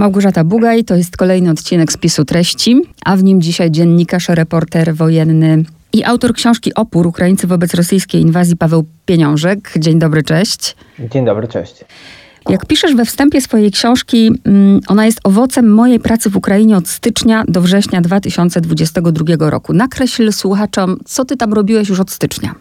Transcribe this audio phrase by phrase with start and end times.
[0.00, 5.64] Małgorzata Bugaj, to jest kolejny odcinek spisu treści, a w nim dzisiaj dziennikarz, reporter wojenny
[5.92, 9.72] i autor książki Opór Ukraińcy wobec rosyjskiej inwazji Paweł Pieniążek.
[9.78, 10.76] Dzień dobry, cześć.
[11.10, 11.84] Dzień dobry, cześć.
[12.48, 16.88] Jak piszesz we wstępie swojej książki, mm, ona jest owocem mojej pracy w Ukrainie od
[16.88, 19.72] stycznia do września 2022 roku.
[19.72, 22.54] Nakreśl słuchaczom, co ty tam robiłeś już od stycznia.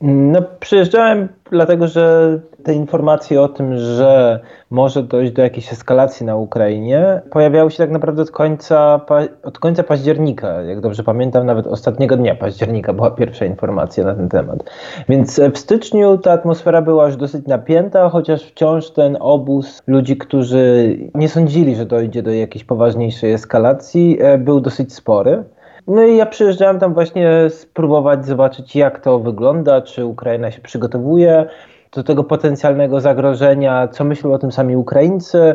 [0.00, 4.40] No, przyjeżdżałem dlatego, że te informacje o tym, że
[4.70, 9.00] może dojść do jakiejś eskalacji na Ukrainie, pojawiały się tak naprawdę od końca,
[9.42, 10.62] od końca października.
[10.62, 14.70] Jak dobrze pamiętam, nawet ostatniego dnia października była pierwsza informacja na ten temat.
[15.08, 20.96] Więc w styczniu ta atmosfera była już dosyć napięta, chociaż wciąż ten obóz ludzi, którzy
[21.14, 25.44] nie sądzili, że dojdzie do jakiejś poważniejszej eskalacji, e, był dosyć spory.
[25.86, 31.46] No i ja przyjeżdżałem tam właśnie spróbować zobaczyć, jak to wygląda, czy Ukraina się przygotowuje
[31.92, 35.54] do tego potencjalnego zagrożenia, co myślą o tym sami Ukraińcy.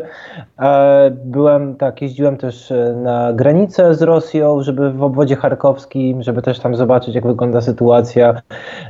[0.58, 6.42] E, byłem tak, jeździłem też e, na granicę z Rosją, żeby w obwodzie charkowskim, żeby
[6.42, 8.42] też tam zobaczyć, jak wygląda sytuacja.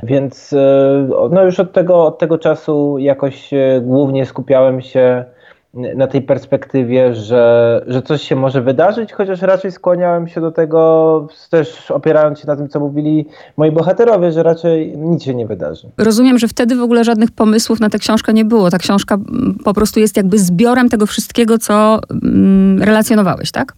[0.03, 5.25] Więc e, no już od tego, od tego czasu jakoś głównie skupiałem się
[5.73, 11.27] na tej perspektywie, że, że coś się może wydarzyć, chociaż raczej skłaniałem się do tego,
[11.49, 15.89] też opierając się na tym, co mówili moi bohaterowie, że raczej nic się nie wydarzy.
[15.97, 18.69] Rozumiem, że wtedy w ogóle żadnych pomysłów na tę książkę nie było.
[18.69, 23.73] Ta książka mm, po prostu jest jakby zbiorem tego wszystkiego, co mm, relacjonowałeś, tak?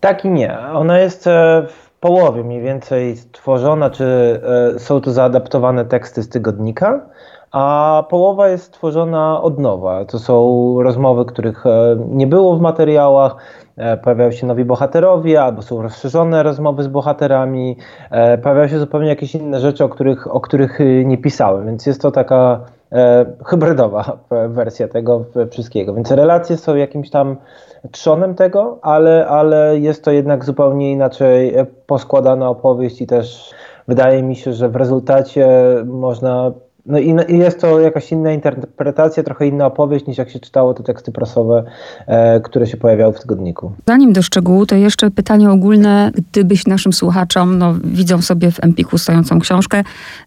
[0.00, 0.58] Tak i nie.
[0.58, 4.04] Ona jest e, w połowie mniej więcej stworzona, czy
[4.74, 7.00] e, są to zaadaptowane teksty z tygodnika
[7.52, 10.04] a połowa jest tworzona od nowa.
[10.04, 13.36] To są rozmowy, których e, nie było w materiałach,
[13.76, 17.76] e, pojawiają się nowi bohaterowie, albo są rozszerzone rozmowy z bohaterami,
[18.10, 22.02] e, pojawiają się zupełnie jakieś inne rzeczy, o których, o których nie pisałem, więc jest
[22.02, 22.60] to taka
[23.44, 24.18] hybrydowa
[24.48, 25.94] wersja tego wszystkiego.
[25.94, 27.36] Więc relacje są jakimś tam
[27.90, 31.54] trzonem tego, ale, ale jest to jednak zupełnie inaczej
[31.86, 33.54] poskładana opowieść i też
[33.88, 35.48] wydaje mi się, że w rezultacie
[35.86, 36.52] można
[36.88, 40.82] no i, jest to jakaś inna interpretacja, trochę inna opowieść niż jak się czytało te
[40.82, 41.64] teksty prasowe,
[42.06, 43.72] e, które się pojawiały w tygodniku.
[43.86, 48.98] Zanim do szczegółu, to jeszcze pytanie ogólne, gdybyś naszym słuchaczom, no widzą sobie w Empiku
[48.98, 49.84] stojącą książkę,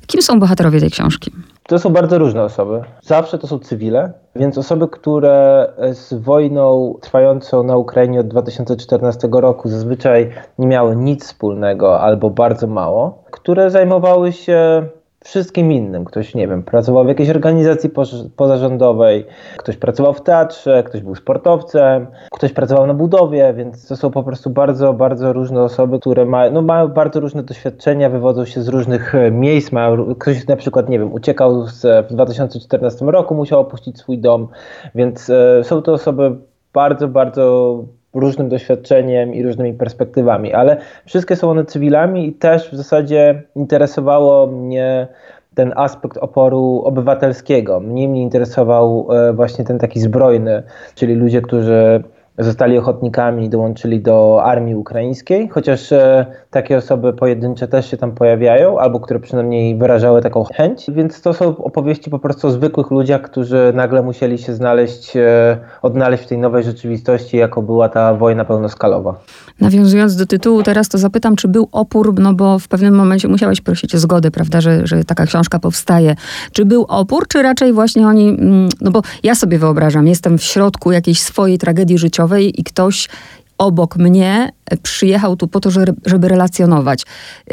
[0.07, 1.31] kim są bohaterowie tej książki?
[1.67, 2.81] To są bardzo różne osoby.
[3.01, 9.69] Zawsze to są cywile, więc osoby, które z wojną trwającą na Ukrainie od 2014 roku
[9.69, 10.29] zazwyczaj
[10.59, 14.87] nie miały nic wspólnego albo bardzo mało, które zajmowały się
[15.23, 16.05] wszystkim innym.
[16.05, 17.89] Ktoś, nie wiem, pracował w jakiejś organizacji
[18.35, 19.25] pozarządowej,
[19.57, 24.23] ktoś pracował w teatrze, ktoś był sportowcem, ktoś pracował na budowie, więc to są po
[24.23, 28.67] prostu bardzo, bardzo różne osoby, które mają, no, mają bardzo różne doświadczenia, wywodzą się z
[28.67, 29.71] różnych e, miejsc.
[30.19, 34.47] Ktoś na przykład, nie wiem, uciekał z, w 2014 roku, musiał opuścić swój dom,
[34.95, 36.35] więc e, są to osoby
[36.73, 42.75] bardzo, bardzo różnym doświadczeniem i różnymi perspektywami, ale wszystkie są one cywilami i też w
[42.75, 45.07] zasadzie interesowało mnie
[45.55, 47.79] ten aspekt oporu obywatelskiego.
[47.79, 50.63] Mnie mnie interesował e, właśnie ten taki zbrojny,
[50.95, 52.03] czyli ludzie, którzy
[52.43, 58.11] zostali ochotnikami i dołączyli do armii ukraińskiej, chociaż e, takie osoby pojedyncze też się tam
[58.11, 60.85] pojawiają, albo które przynajmniej wyrażały taką chęć.
[60.91, 65.57] Więc to są opowieści po prostu o zwykłych ludziach, którzy nagle musieli się znaleźć, e,
[65.81, 69.15] odnaleźć w tej nowej rzeczywistości, jako była ta wojna pełnoskalowa.
[69.59, 73.61] Nawiązując do tytułu, teraz to zapytam, czy był opór, no bo w pewnym momencie musiałeś
[73.61, 76.15] prosić o zgodę, prawda, że, że taka książka powstaje.
[76.51, 80.43] Czy był opór, czy raczej właśnie oni, mm, no bo ja sobie wyobrażam, jestem w
[80.43, 83.09] środku jakiejś swojej tragedii życiowej i ktoś
[83.57, 84.51] obok mnie
[84.83, 85.69] przyjechał tu po to,
[86.05, 87.05] żeby relacjonować.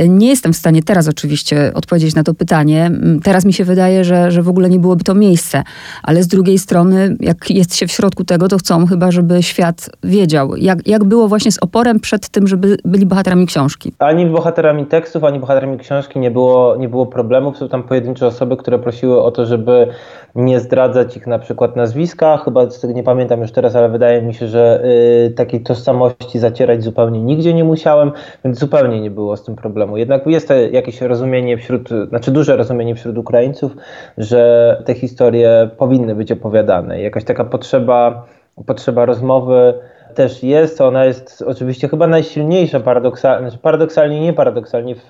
[0.09, 2.91] Nie jestem w stanie teraz oczywiście odpowiedzieć na to pytanie.
[3.23, 5.63] Teraz mi się wydaje, że, że w ogóle nie byłoby to miejsce,
[6.03, 9.91] ale z drugiej strony, jak jest się w środku tego, to chcą chyba, żeby świat
[10.05, 13.93] wiedział, jak, jak było właśnie z oporem przed tym, żeby byli bohaterami książki.
[13.99, 17.59] Ani bohaterami tekstów, ani bohaterami książki nie było, nie było problemów.
[17.59, 19.89] Są tam pojedyncze osoby, które prosiły o to, żeby
[20.35, 22.37] nie zdradzać ich na przykład nazwiska.
[22.45, 24.85] Chyba nie pamiętam już teraz, ale wydaje mi się, że
[25.27, 28.13] y, takiej tożsamości zacierać zupełnie nigdzie nie musiałem,
[28.45, 29.97] więc zupełnie nie było z tym problemu.
[29.97, 33.77] Jednak jest jakieś rozumienie wśród, znaczy duże rozumienie wśród Ukraińców,
[34.19, 37.03] że te historie powinny być opowiadane.
[37.03, 38.27] Jakaś taka potrzeba,
[38.67, 39.75] potrzeba rozmowy
[40.15, 40.81] też jest.
[40.81, 45.09] Ona jest oczywiście chyba najsilniejsza, paradoksalnie, znaczy paradoksalnie, nie paradoksalnie, w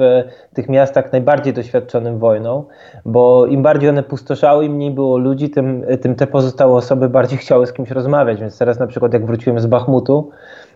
[0.55, 2.65] tych miastach najbardziej doświadczonym wojną,
[3.05, 7.39] bo im bardziej one pustoszały, im mniej było ludzi, tym, tym te pozostałe osoby bardziej
[7.39, 8.41] chciały z kimś rozmawiać.
[8.41, 10.31] Więc teraz na przykład jak wróciłem z Bachmutu,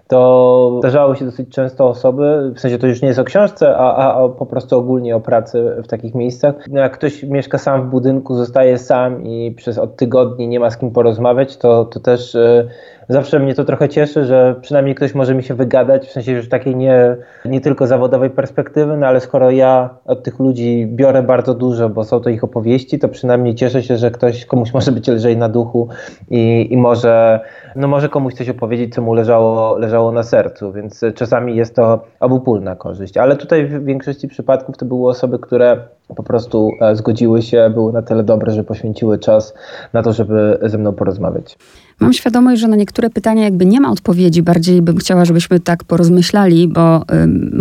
[0.09, 3.97] to zdarzało się dosyć często osoby, w sensie to już nie jest o książce, a,
[3.97, 6.55] a, a po prostu ogólnie o pracy w takich miejscach.
[6.71, 10.71] No jak ktoś mieszka sam w budynku, zostaje sam i przez od tygodni nie ma
[10.71, 12.69] z kim porozmawiać, to, to też y,
[13.09, 16.49] zawsze mnie to trochę cieszy, że przynajmniej ktoś może mi się wygadać, w sensie już
[16.49, 21.55] takiej nie, nie tylko zawodowej perspektywy, no ale skoro ja od tych ludzi biorę bardzo
[21.55, 25.09] dużo, bo są to ich opowieści, to przynajmniej cieszę się, że ktoś, komuś może być
[25.09, 25.89] lżej na duchu
[26.31, 27.41] i, i może,
[27.77, 32.05] no może komuś coś opowiedzieć, co mu leżało, leżało na sercu, więc czasami jest to
[32.21, 35.77] obopólna korzyść, ale tutaj w większości przypadków to były osoby, które
[36.17, 39.55] po prostu e, zgodziły się, były na tyle dobre, że poświęciły czas
[39.93, 41.59] na to, żeby ze mną porozmawiać.
[42.03, 44.43] Mam świadomość, że na niektóre pytania jakby nie ma odpowiedzi.
[44.43, 47.05] Bardziej bym chciała, żebyśmy tak porozmyślali, bo y,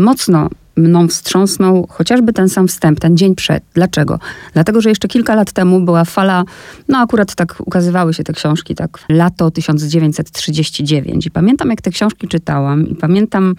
[0.01, 3.63] mocno mną wstrząsnął chociażby ten sam wstęp, ten dzień przed.
[3.73, 4.19] Dlaczego?
[4.53, 6.43] Dlatego, że jeszcze kilka lat temu była fala,
[6.87, 11.25] no akurat tak ukazywały się te książki, tak lato 1939.
[11.25, 13.55] I pamiętam, jak te książki czytałam i pamiętam,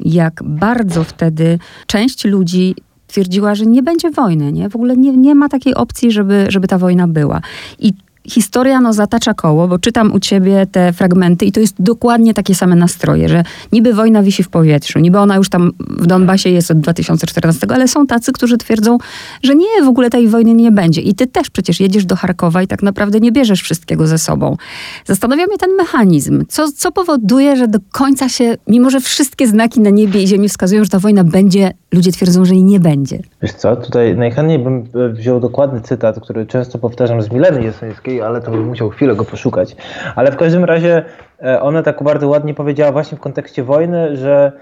[0.00, 2.74] jak bardzo wtedy część ludzi
[3.06, 4.68] twierdziła, że nie będzie wojny, nie?
[4.68, 7.40] W ogóle nie, nie ma takiej opcji, żeby, żeby ta wojna była.
[7.78, 7.92] I
[8.28, 12.54] historia no, zatacza koło, bo czytam u ciebie te fragmenty i to jest dokładnie takie
[12.54, 16.70] same nastroje, że niby wojna wisi w powietrzu, niby ona już tam w Donbasie jest
[16.70, 18.98] od 2014, ale są tacy, którzy twierdzą,
[19.42, 21.00] że nie, w ogóle tej wojny nie będzie.
[21.00, 24.56] I ty też przecież jedziesz do Charkowa i tak naprawdę nie bierzesz wszystkiego ze sobą.
[25.04, 26.44] Zastanawia mnie ten mechanizm.
[26.48, 30.48] Co, co powoduje, że do końca się, mimo że wszystkie znaki na niebie i ziemi
[30.48, 33.18] wskazują, że ta wojna będzie, ludzie twierdzą, że jej nie będzie.
[33.42, 38.40] Wiesz co, tutaj najchętniej bym wziął dokładny cytat, który często powtarzam z Mileny Jeseniewskiej, ale
[38.40, 39.76] to bym musiał chwilę go poszukać.
[40.16, 41.04] Ale w każdym razie
[41.42, 44.52] e, ona tak bardzo ładnie powiedziała właśnie w kontekście wojny, że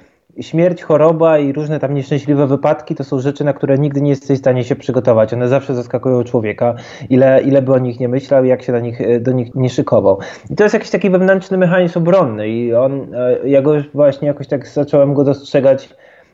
[0.41, 4.39] śmierć, choroba i różne tam nieszczęśliwe wypadki to są rzeczy, na które nigdy nie jesteś
[4.39, 5.33] w stanie się przygotować.
[5.33, 6.75] One zawsze zaskakują człowieka,
[7.11, 9.71] ile, ile by o nich nie myślał, jak się do nich, e, do nich nie
[9.71, 10.19] szykował.
[10.51, 14.47] I to jest jakiś taki wewnętrzny mechanizm obronny i on, e, ja go właśnie jakoś
[14.47, 15.89] tak zacząłem go dostrzegać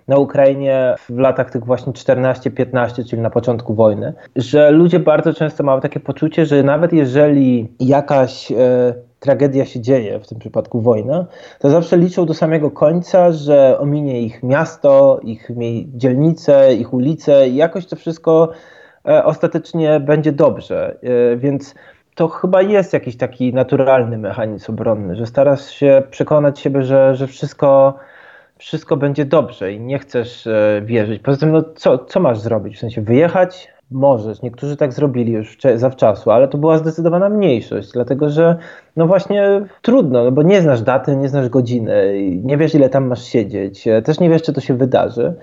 [0.09, 5.65] na Ukrainie w latach tych właśnie 14-15, czyli na początku wojny, że ludzie bardzo często
[5.65, 11.27] mają takie poczucie, że nawet jeżeli jakaś e, tragedia się dzieje, w tym przypadku wojna,
[11.59, 15.51] to zawsze liczą do samego końca, że ominie ich miasto, ich
[15.95, 18.53] dzielnice, ich ulice i jakoś to wszystko
[19.09, 20.97] e, ostatecznie będzie dobrze.
[21.03, 21.75] E, więc
[22.15, 27.27] to chyba jest jakiś taki naturalny mechanizm obronny, że starasz się przekonać siebie, że, że
[27.27, 27.95] wszystko
[28.59, 31.23] wszystko będzie dobrze i nie chcesz e, wierzyć.
[31.23, 32.77] Poza tym, no, co, co masz zrobić?
[32.77, 33.69] W sensie wyjechać?
[33.91, 34.43] Możesz.
[34.43, 38.57] Niektórzy tak zrobili już zawczasu, ale to była zdecydowana mniejszość, dlatego że
[38.97, 43.07] no właśnie trudno, no bo nie znasz daty, nie znasz godziny, nie wiesz ile tam
[43.07, 45.35] masz siedzieć, e, też nie wiesz czy to się wydarzy.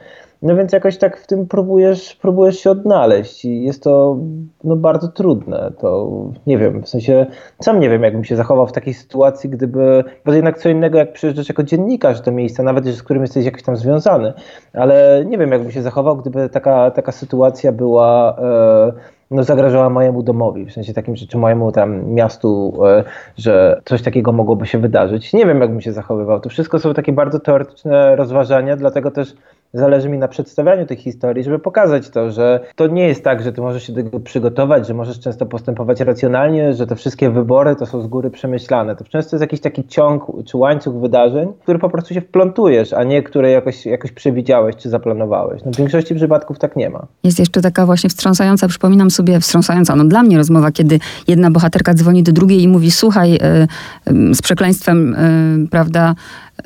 [0.46, 4.18] No więc jakoś tak w tym próbujesz, próbujesz się odnaleźć i jest to
[4.64, 5.72] no, bardzo trudne.
[5.80, 6.10] To
[6.48, 7.26] nie wiem, w sensie
[7.62, 11.14] sam nie wiem, jakbym się zachował w takiej sytuacji, gdyby, bo jednak co innego jak
[11.14, 14.34] przyjeżdżasz jako dziennikarz do miejsca, nawet z którym jesteś jakoś tam związany,
[14.74, 20.24] ale nie wiem, jakbym się zachował, gdyby taka, taka sytuacja była e, no, zagrażała mojemu
[20.24, 23.04] domowi, w sensie takim, czy mojemu tam miastu, e,
[23.38, 25.34] że coś takiego mogłoby się wydarzyć.
[25.34, 26.40] Nie wiem, jakbym się zachowywał.
[26.40, 29.34] To wszystko są takie bardzo teoretyczne rozważania, dlatego też
[29.75, 33.54] zależy mi na przedstawianiu tych historii, żeby pokazać to, że to nie jest tak, że
[33.54, 37.75] ty możesz się do tego przygotować, że możesz często postępować racjonalnie, że te wszystkie wybory
[37.75, 38.95] to są z góry przemyślane.
[38.95, 43.04] To często jest jakiś taki ciąg czy łańcuch wydarzeń, który po prostu się wplątujesz, a
[43.04, 45.62] nie które jakoś, jakoś przewidziałeś czy zaplanowałeś.
[45.66, 47.07] No w większości przypadków tak nie ma.
[47.24, 51.94] Jest jeszcze taka właśnie wstrząsająca, przypominam sobie, wstrząsająca, no dla mnie rozmowa, kiedy jedna bohaterka
[51.94, 55.16] dzwoni do drugiej i mówi, słuchaj, yy, z przekleństwem,
[55.60, 56.16] yy, prawda,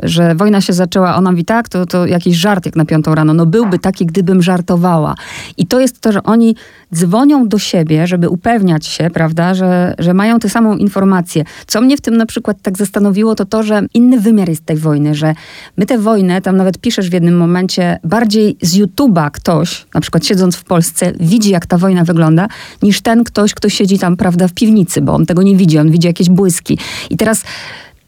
[0.03, 3.33] że wojna się zaczęła, ona mówi tak, to, to jakiś żart jak na piątą rano.
[3.33, 5.15] No byłby taki, gdybym żartowała.
[5.57, 6.55] I to jest to, że oni
[6.95, 11.43] dzwonią do siebie, żeby upewniać się, prawda, że, że mają tę samą informację.
[11.67, 14.77] Co mnie w tym na przykład tak zastanowiło, to to, że inny wymiar jest tej
[14.77, 15.35] wojny, że
[15.77, 20.25] my tę wojnę, tam nawet piszesz w jednym momencie, bardziej z YouTube'a ktoś, na przykład
[20.25, 22.47] siedząc w Polsce, widzi jak ta wojna wygląda,
[22.81, 25.91] niż ten ktoś, kto siedzi tam, prawda, w piwnicy, bo on tego nie widzi, on
[25.91, 26.77] widzi jakieś błyski.
[27.09, 27.43] I teraz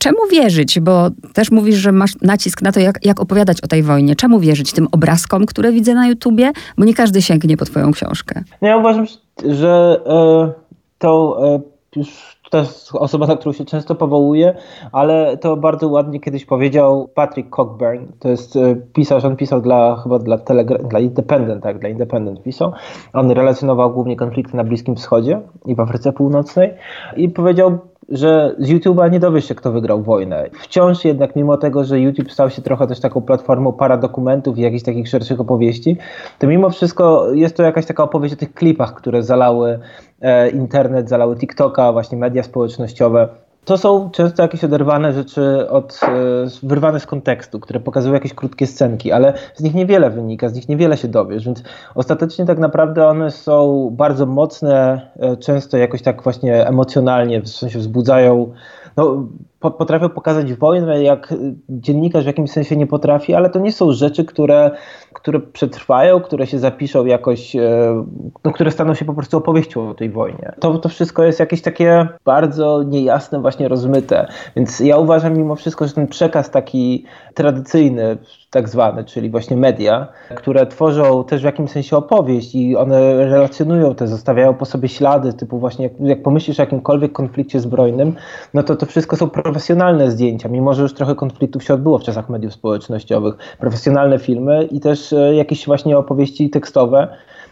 [0.01, 0.79] Czemu wierzyć?
[0.79, 4.15] Bo też mówisz, że masz nacisk na to, jak, jak opowiadać o tej wojnie.
[4.15, 6.51] Czemu wierzyć tym obrazkom, które widzę na YouTubie?
[6.77, 8.43] Bo nie każdy sięgnie po twoją książkę.
[8.61, 9.05] No ja uważam,
[9.45, 10.51] że e,
[10.97, 11.59] to e,
[11.95, 14.55] już jest osoba, na którą się często powołuje,
[14.91, 18.05] ale to bardzo ładnie kiedyś powiedział Patrick Cockburn.
[18.19, 22.43] To jest e, pisarz, on pisał dla chyba dla, Telegra- dla Independent, tak, dla Independent
[22.43, 22.71] pisał.
[23.13, 26.73] On relacjonował głównie konflikty na Bliskim Wschodzie i w Afryce Północnej
[27.15, 30.49] i powiedział że z YouTube'a nie dowiesz się, kto wygrał wojnę.
[30.61, 34.83] Wciąż jednak, mimo tego, że YouTube stał się trochę też taką platformą paradokumentów i jakichś
[34.83, 35.97] takich szerszych opowieści,
[36.39, 39.79] to mimo wszystko jest to jakaś taka opowieść o tych klipach, które zalały
[40.21, 43.29] e, internet, zalały TikToka, właśnie media społecznościowe.
[43.65, 48.67] To są często jakieś oderwane rzeczy, od, e, wyrwane z kontekstu, które pokazują jakieś krótkie
[48.67, 51.63] scenki, ale z nich niewiele wynika, z nich niewiele się dowiesz, więc
[51.95, 57.79] ostatecznie tak naprawdę one są bardzo mocne, e, często jakoś tak właśnie emocjonalnie, w sensie
[57.79, 58.53] wzbudzają
[58.97, 59.27] no,
[59.59, 61.33] potrafią pokazać wojnę, jak
[61.69, 64.71] dziennikarz w jakimś sensie nie potrafi, ale to nie są rzeczy, które,
[65.13, 68.05] które przetrwają, które się zapiszą jakoś, e,
[68.43, 70.51] no, które staną się po prostu opowieścią o tej wojnie.
[70.59, 74.27] To, to wszystko jest jakieś takie bardzo niejasne, właśnie rozmyte.
[74.55, 78.17] Więc ja uważam mimo wszystko, że ten przekaz taki tradycyjny,
[78.51, 83.95] tak zwany, czyli właśnie media, które tworzą też w jakimś sensie opowieść i one relacjonują
[83.95, 88.15] te, zostawiają po sobie ślady, typu właśnie jak, jak pomyślisz o jakimkolwiek konflikcie zbrojnym,
[88.53, 92.03] no to to wszystko są profesjonalne zdjęcia, mimo że już trochę konfliktów się odbyło w
[92.03, 97.07] czasach mediów społecznościowych, profesjonalne filmy i też e, jakieś właśnie opowieści tekstowe,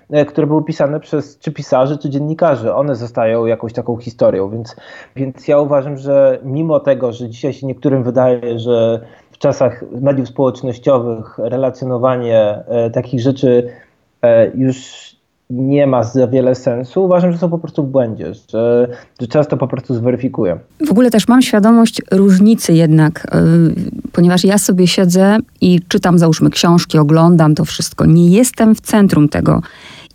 [0.09, 2.73] e, które były pisane przez czy pisarzy, czy dziennikarzy.
[2.73, 4.75] One zostają jakąś taką historią, więc,
[5.15, 9.01] więc ja uważam, że mimo tego, że dzisiaj się niektórym wydaje, że
[9.39, 13.69] czasach mediów społecznościowych relacjonowanie e, takich rzeczy
[14.55, 15.09] już
[15.49, 17.03] nie ma za wiele sensu.
[17.03, 18.87] Uważam, że są po prostu w błędzie, że,
[19.21, 20.59] że często po prostu zweryfikuję.
[20.87, 23.73] W ogóle też mam świadomość różnicy jednak, yy,
[24.11, 28.05] ponieważ ja sobie siedzę i czytam, załóżmy, książki, oglądam to wszystko.
[28.05, 29.61] Nie jestem w centrum tego.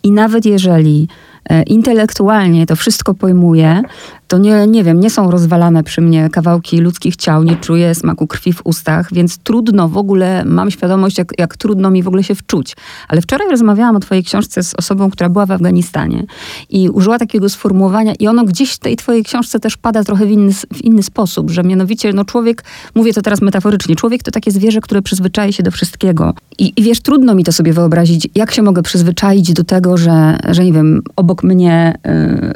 [0.03, 1.07] I nawet jeżeli
[1.49, 3.81] E, intelektualnie to wszystko pojmuję,
[4.27, 8.27] to nie, nie wiem, nie są rozwalane przy mnie kawałki ludzkich ciał, nie czuję smaku
[8.27, 12.23] krwi w ustach, więc trudno w ogóle, mam świadomość, jak, jak trudno mi w ogóle
[12.23, 12.75] się wczuć.
[13.07, 16.23] Ale wczoraj rozmawiałam o twojej książce z osobą, która była w Afganistanie
[16.69, 20.31] i użyła takiego sformułowania i ono gdzieś w tej twojej książce też pada trochę w
[20.31, 22.63] inny, w inny sposób, że mianowicie, no człowiek,
[22.95, 26.33] mówię to teraz metaforycznie, człowiek to takie zwierzę, które przyzwyczai się do wszystkiego.
[26.57, 30.37] I, i wiesz, trudno mi to sobie wyobrazić, jak się mogę przyzwyczaić do tego, że,
[30.49, 31.97] że nie wiem, obok mnie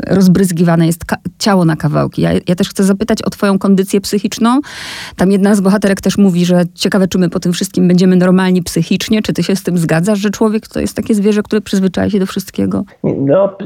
[0.09, 1.05] y, rozbryzgiwane jest
[1.39, 2.21] ciało na kawałki.
[2.21, 4.59] Ja, ja, też chcę zapytać o twoją kondycję psychiczną.
[5.15, 8.63] Tam jedna z bohaterek też mówi, że ciekawe, czy my po tym wszystkim będziemy normalni
[8.63, 9.21] psychicznie.
[9.21, 12.19] Czy ty się z tym zgadzasz, że człowiek to jest takie zwierzę, które przyzwyczaja się
[12.19, 12.83] do wszystkiego?
[13.03, 13.57] No,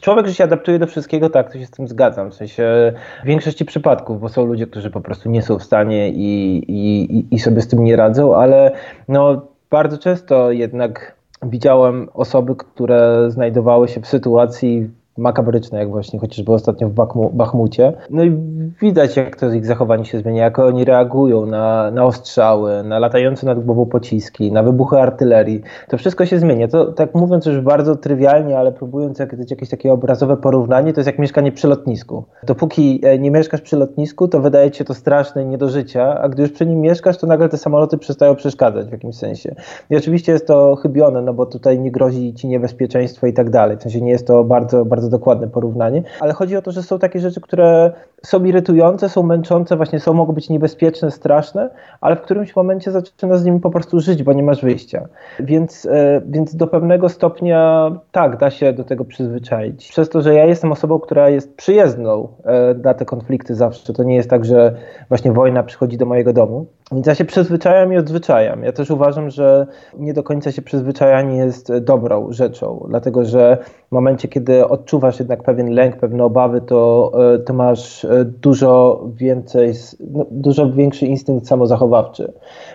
[0.00, 2.30] człowiek, że się adaptuje do wszystkiego, tak, to się z tym zgadzam.
[2.30, 2.92] W sensie
[3.24, 7.34] w większości przypadków, bo są ludzie, którzy po prostu nie są w stanie i, i,
[7.34, 8.72] i sobie z tym nie radzą, ale
[9.08, 16.52] no bardzo często jednak widziałem osoby, które znajdowały się w sytuacji makabryczne, jak właśnie chociażby
[16.52, 16.92] ostatnio w
[17.32, 17.92] Bachmucie.
[18.10, 18.36] No i
[18.82, 23.46] widać, jak to ich zachowanie się zmienia, jak oni reagują na, na ostrzały, na latające
[23.46, 25.62] nad głową pociski, na wybuchy artylerii.
[25.88, 26.68] To wszystko się zmienia.
[26.68, 31.06] To tak mówiąc już bardzo trywialnie, ale próbując jak, jakieś takie obrazowe porównanie, to jest
[31.06, 32.24] jak mieszkanie przy lotnisku.
[32.46, 35.68] Dopóki e, nie mieszkasz przy lotnisku, to wydaje ci się to straszne i nie do
[35.68, 39.16] życia, a gdy już przy nim mieszkasz, to nagle te samoloty przestają przeszkadzać w jakimś
[39.16, 39.54] sensie.
[39.90, 43.76] I oczywiście jest to chybione, no bo tutaj nie grozi ci niebezpieczeństwo i tak dalej.
[43.76, 46.82] W sensie nie jest to bardzo, bardzo bardzo dokładne porównanie, ale chodzi o to, że
[46.82, 52.16] są takie rzeczy, które są irytujące, są męczące, właśnie są, mogą być niebezpieczne, straszne, ale
[52.16, 55.08] w którymś momencie zaczyna z nimi po prostu żyć, bo nie masz wyjścia.
[55.40, 59.88] Więc, e, więc do pewnego stopnia tak, da się do tego przyzwyczaić.
[59.88, 64.02] Przez to, że ja jestem osobą, która jest przyjezdną e, na te konflikty zawsze, to
[64.02, 64.74] nie jest tak, że
[65.08, 68.62] właśnie wojna przychodzi do mojego domu, więc ja się przyzwyczajam i odzwyczajam.
[68.62, 69.66] Ja też uważam, że
[69.98, 75.42] nie do końca się przyzwyczajanie jest dobrą rzeczą, dlatego że w momencie, kiedy odczuwasz jednak
[75.42, 79.72] pewien lęk, pewne obawy, to, e, to masz e, dużo więcej,
[80.12, 82.32] no, dużo większy instynkt samozachowawczy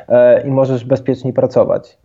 [0.07, 1.97] e, i możesz bezpieczniej pracować.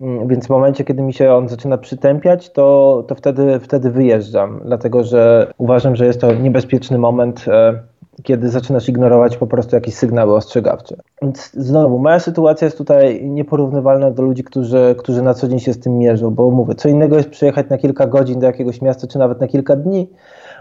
[0.00, 4.60] Mm, więc w momencie, kiedy mi się on zaczyna przytępiać, to, to wtedy, wtedy wyjeżdżam,
[4.64, 7.46] dlatego że uważam, że jest to niebezpieczny moment
[8.22, 10.96] kiedy zaczynasz ignorować po prostu jakieś sygnały ostrzegawcze.
[11.22, 15.72] Więc znowu, moja sytuacja jest tutaj nieporównywalna do ludzi, którzy, którzy na co dzień się
[15.72, 19.06] z tym mierzą, bo mówię, co innego jest przyjechać na kilka godzin do jakiegoś miasta,
[19.06, 20.10] czy nawet na kilka dni,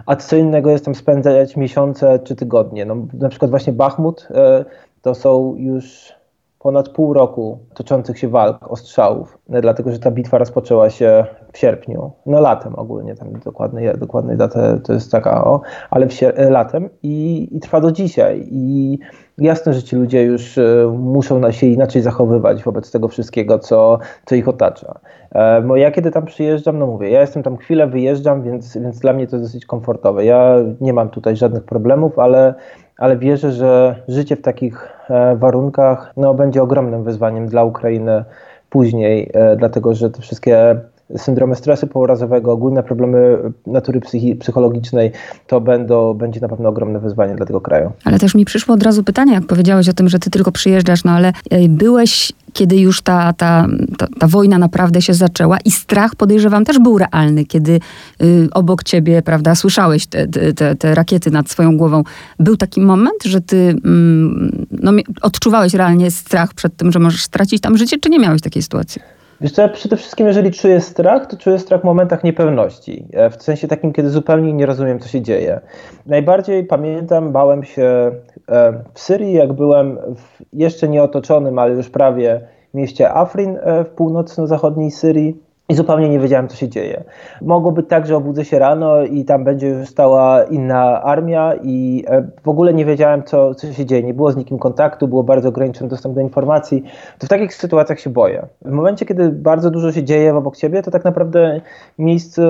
[0.06, 2.86] a co innego jest tam spędzać miesiące czy tygodnie.
[2.86, 4.66] No, na przykład właśnie Bachmut e,
[5.01, 6.18] to są już
[6.60, 12.12] ponad pół roku toczących się walk, ostrzałów, dlatego że ta bitwa rozpoczęła się w sierpniu,
[12.25, 16.89] no latem ogólnie, tam dokładnej, dokładnej datę to jest taka, o, ale w sier- latem
[17.04, 18.48] i, i trwa do dzisiaj.
[18.51, 19.00] I
[19.41, 24.36] jasne, że ci ludzie już e, muszą się inaczej zachowywać wobec tego wszystkiego, co, co
[24.36, 25.00] ich otacza.
[25.31, 29.00] E, bo ja kiedy tam przyjeżdżam, no mówię, ja jestem tam chwilę, wyjeżdżam, więc, więc
[29.00, 30.25] dla mnie to jest dosyć komfortowe.
[30.25, 32.53] Ja nie mam tutaj żadnych problemów, ale
[32.98, 38.24] ale wierzę, że życie w takich e, warunkach no, będzie ogromnym wyzwaniem dla Ukrainy
[38.69, 40.79] później, dlatego że te wszystkie
[41.18, 43.38] syndromy stresu pourazowego, ogólne problemy
[43.68, 44.01] natury
[44.39, 45.12] psychologicznej,
[45.48, 47.92] to będą, będzie na pewno ogromne wyzwanie dla tego kraju.
[48.04, 51.04] Ale też mi przyszło od razu pytanie, jak powiedziałeś o tym, że ty tylko przyjeżdżasz,
[51.04, 55.72] no ale e, byłeś kiedy już ta, ta, ta, ta, wojna naprawdę się zaczęła i
[55.72, 57.80] strach, podejrzewam, też był realny, kiedy
[58.24, 62.04] y, obok ciebie, prawda, słyszałeś te, te, te, rakiety nad swoją głową.
[62.39, 67.62] Był taki moment, że ty mm, no, odczuwałeś realnie strach przed tym, że możesz stracić
[67.62, 69.01] tam życie, czy nie miałeś takiej sytuacji?
[69.41, 73.08] Wiesz co, przede wszystkim jeżeli czuję strach, to czuję strach w momentach niepewności.
[73.13, 75.60] E, w sensie takim, kiedy zupełnie nie rozumiem, co się dzieje.
[76.05, 78.12] Najbardziej pamiętam, bałem się
[78.50, 82.41] e, w Syrii, jak byłem w jeszcze nieotoczonym, ale już prawie
[82.74, 87.03] mieście Afrin e, w północno-zachodniej Syrii i zupełnie nie wiedziałem, co się dzieje.
[87.41, 92.05] Mogło być tak, że obudzę się rano i tam będzie już stała inna armia i
[92.07, 94.03] e, w ogóle nie wiedziałem, co, co się dzieje.
[94.03, 96.83] Nie było z nikim kontaktu, było bardzo ograniczony dostęp do informacji.
[97.19, 98.47] To w takich sytuacjach się boję.
[98.65, 101.61] W momencie, kiedy bardzo dużo się dzieje obok ciebie, to tak naprawdę
[101.99, 102.41] miejsca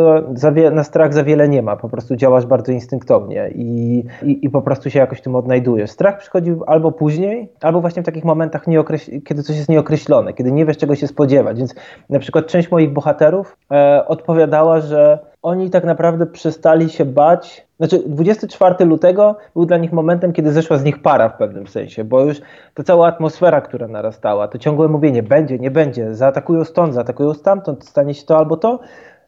[0.72, 1.76] na strach za wiele nie ma.
[1.76, 5.92] Po prostu działasz bardzo instynktownie i, i, i po prostu się jakoś tym odnajdujesz.
[5.92, 8.66] Strach przychodzi albo później, albo właśnie w takich momentach,
[9.26, 11.58] kiedy coś jest nieokreślone, kiedy nie wiesz, czego się spodziewać.
[11.58, 11.76] Więc
[12.10, 17.68] na przykład część moich bohaterów bohaterów e, odpowiadała, że oni tak naprawdę przestali się bać.
[17.78, 22.04] Znaczy, 24 lutego był dla nich momentem, kiedy zeszła z nich para w pewnym sensie,
[22.04, 22.42] bo już
[22.74, 27.86] ta cała atmosfera, która narastała, to ciągłe mówienie będzie, nie będzie, zaatakują stąd, zaatakują stamtąd,
[27.86, 28.80] stanie się to albo to,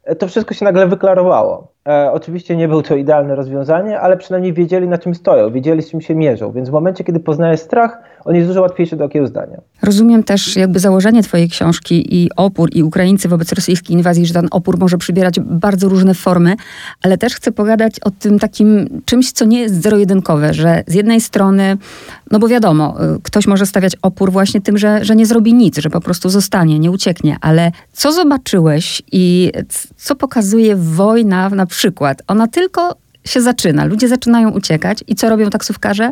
[0.04, 1.68] e, to wszystko się nagle wyklarowało.
[1.88, 5.92] E, oczywiście nie był to idealne rozwiązanie, ale przynajmniej wiedzieli na czym stoją, wiedzieli z
[5.92, 9.58] czym się mierzą, więc w momencie, kiedy poznajesz strach, on jest dużo łatwiejszy do okiełznania.
[9.82, 14.48] Rozumiem też jakby założenie twojej książki i opór i Ukraińcy wobec rosyjskiej inwazji, że ten
[14.52, 16.56] opór może przybierać bardzo różne formy,
[17.04, 21.22] ale też chcę pogadać o tym takim czymś, co nie jest zero-jedynkowe, że z jednej
[21.22, 21.78] strony,
[22.32, 25.78] no bo wiadomo, y, ktoś może stawiać opór właśnie tym, że, że nie zrobi nic,
[25.78, 29.52] że po prostu zostanie, nie ucieknie, ale co zobaczyłeś i
[29.98, 35.50] co pokazuje wojna na przykład, ona tylko się zaczyna, ludzie zaczynają uciekać i co robią
[35.50, 36.12] taksówkarze?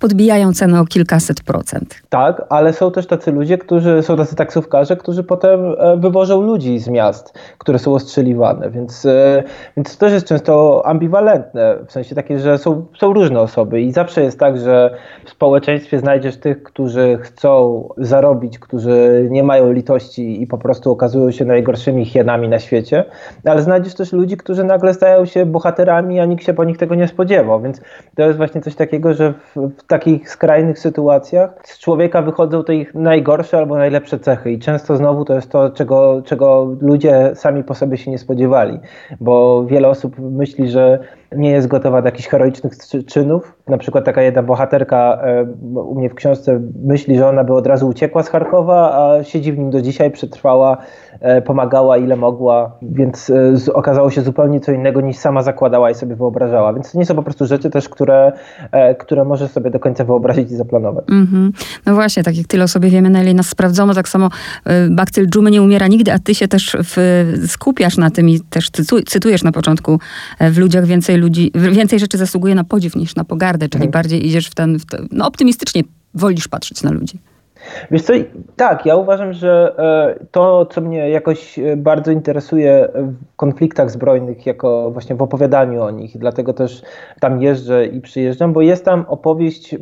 [0.00, 2.02] Podbijają cenę o kilkaset procent.
[2.08, 6.78] Tak, ale są też tacy ludzie, którzy są tacy taksówkarze, którzy potem e, wywożą ludzi
[6.78, 9.42] z miast, które są ostrzeliwane, więc, e,
[9.76, 13.92] więc to też jest często ambiwalentne, w sensie takie, że są, są różne osoby i
[13.92, 20.42] zawsze jest tak, że w społeczeństwie znajdziesz tych, którzy chcą zarobić, którzy nie mają litości
[20.42, 23.04] i po prostu okazują się najgorszymi hienami na świecie,
[23.44, 26.94] ale znajdziesz też ludzi, którzy nagle stają się bohaterami, a nikt się po nich tego
[26.94, 27.80] nie spodziewał, więc
[28.16, 32.74] to jest właśnie coś takiego, że w, w takich skrajnych sytuacjach z człowieka wychodzą te
[32.74, 34.52] ich najgorsze albo najlepsze cechy.
[34.52, 38.78] I często znowu to jest to, czego, czego ludzie sami po sobie się nie spodziewali,
[39.20, 40.98] bo wiele osób myśli, że
[41.36, 42.72] nie jest gotowa do jakichś heroicznych
[43.06, 43.54] czynów.
[43.68, 45.42] Na przykład taka jedna bohaterka e,
[45.74, 49.52] u mnie w książce myśli, że ona by od razu uciekła z Charkowa, a siedzi
[49.52, 50.76] w nim do dzisiaj, przetrwała,
[51.20, 55.94] e, pomagała ile mogła, więc e, okazało się zupełnie co innego niż sama zakładała i
[55.94, 56.72] sobie wyobrażała.
[56.72, 58.32] Więc to nie są po prostu rzeczy też, które,
[58.98, 61.04] które może sobie do końca wyobrazić i zaplanować.
[61.10, 61.64] Mm -hmm.
[61.86, 64.28] No właśnie, tak jak tyle o sobie wiemy, na ile nas sprawdzono, tak samo
[64.90, 66.96] bakcyl dżumy nie umiera nigdy, a ty się też w,
[67.48, 68.70] skupiasz na tym i też
[69.06, 69.98] cytujesz na początku
[70.40, 73.90] w ludziach więcej ludzi, więcej rzeczy zasługuje na podziw niż na pogardę, czyli mhm.
[73.90, 75.82] bardziej idziesz w ten, w ten, no optymistycznie
[76.14, 77.18] wolisz patrzeć na ludzi.
[77.90, 78.12] Wiesz co,
[78.56, 84.46] tak, ja uważam, że e, to, co mnie jakoś e, bardzo interesuje w konfliktach zbrojnych,
[84.46, 86.82] jako właśnie w opowiadaniu o nich, dlatego też
[87.20, 89.76] tam jeżdżę i przyjeżdżam, bo jest tam opowieść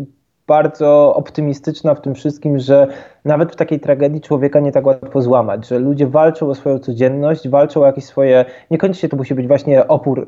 [0.47, 2.87] bardzo optymistyczna w tym wszystkim, że
[3.29, 7.49] nawet w takiej tragedii człowieka nie tak łatwo złamać, że ludzie walczą o swoją codzienność,
[7.49, 10.25] walczą o jakieś swoje, niekoniecznie to musi być właśnie opór e,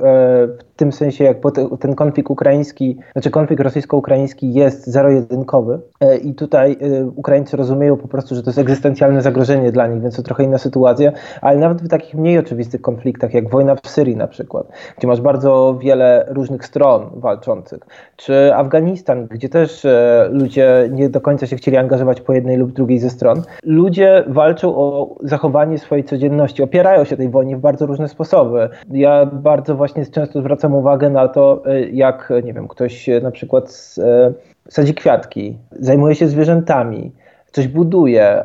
[0.46, 1.36] w tym sensie, jak
[1.80, 8.08] ten konflikt ukraiński, znaczy konflikt rosyjsko-ukraiński jest zero-jedynkowy e, i tutaj e, Ukraińcy rozumieją po
[8.08, 11.82] prostu, że to jest egzystencjalne zagrożenie dla nich, więc to trochę inna sytuacja, ale nawet
[11.82, 14.66] w takich mniej oczywistych konfliktach, jak wojna w Syrii na przykład,
[14.98, 17.80] gdzie masz bardzo wiele różnych stron walczących,
[18.16, 19.86] czy Afganistan, gdzie też
[20.30, 23.42] ludzie nie do końca się chcieli angażować po jednej lub drugiej drugiej ze stron.
[23.64, 28.68] Ludzie walczą o zachowanie swojej codzienności, opierają się tej wojnie w bardzo różne sposoby.
[28.90, 33.94] Ja bardzo właśnie często zwracam uwagę na to, e, jak, nie wiem, ktoś na przykład
[33.98, 34.32] e,
[34.68, 37.12] sadzi kwiatki, zajmuje się zwierzętami,
[37.52, 38.44] coś buduje,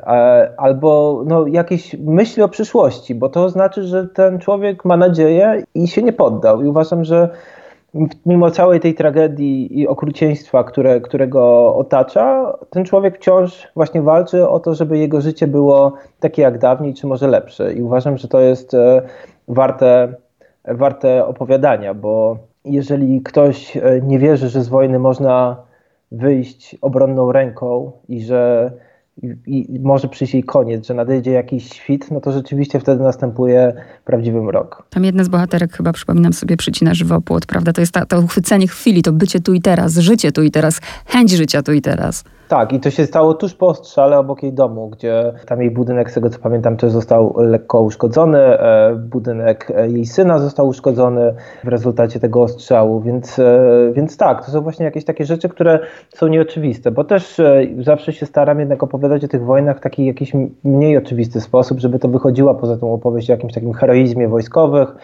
[0.58, 5.88] albo no, jakieś myśli o przyszłości, bo to znaczy, że ten człowiek ma nadzieję i
[5.88, 6.62] się nie poddał.
[6.62, 7.30] I uważam, że
[8.26, 14.50] mimo całej tej tragedii i okrucieństwa, które, które go otacza, ten człowiek wciąż właśnie walczy
[14.50, 17.74] o to, żeby jego życie było takie jak dawniej, czy może lepsze.
[17.74, 19.02] I uważam, że to jest e,
[19.48, 20.14] warte,
[20.68, 25.58] warte opowiadania, bo jeżeli ktoś e, nie wierzy, że z wojny można
[26.12, 28.72] wyjść obronną ręką i że
[29.24, 33.74] i, i może przyjść jej koniec, że nadejdzie jakiś świt, no to rzeczywiście wtedy następuje
[34.06, 34.88] prawdziwy mrok.
[34.90, 37.74] Tam jedna z bohaterek chyba, przypominam sobie, przycina żywopłot, prawda?
[37.74, 40.82] To jest ta, to uchwycenie chwili, to bycie tu i teraz, życie tu i teraz,
[41.06, 42.24] chęć życia tu i teraz.
[42.48, 46.12] Tak, i to się stało tuż po ostrzale obok jej domu, gdzie tam jej budynek,
[46.12, 48.40] z tego co pamiętam, też został lekko uszkodzony.
[48.40, 54.46] E, budynek e, jej syna został uszkodzony w rezultacie tego ostrzału, więc, e, więc tak,
[54.46, 55.80] to są właśnie jakieś takie rzeczy, które
[56.16, 57.42] są nieoczywiste, bo też
[57.80, 62.00] zawsze się staram jednak opowiadać o tych wojnach w taki jakiś mniej oczywisty sposób, żeby
[62.00, 64.96] to wychodziło poza tą opowieść o jakimś takim heroizmie wojskowych,